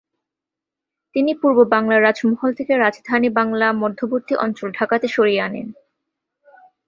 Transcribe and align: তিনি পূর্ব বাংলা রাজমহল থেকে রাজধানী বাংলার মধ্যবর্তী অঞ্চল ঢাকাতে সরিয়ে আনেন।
তিনি 1.15 1.31
পূর্ব 1.33 1.57
বাংলা 1.65 1.97
রাজমহল 1.99 2.51
থেকে 2.53 2.73
রাজধানী 2.77 3.29
বাংলার 3.29 3.73
মধ্যবর্তী 3.73 4.33
অঞ্চল 4.35 4.67
ঢাকাতে 4.71 5.07
সরিয়ে 5.07 5.41
আনেন। 5.41 5.67